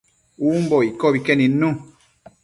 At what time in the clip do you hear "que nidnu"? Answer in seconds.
1.25-1.69